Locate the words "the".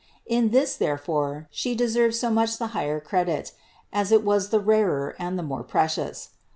2.57-2.69, 4.49-4.59, 5.37-5.43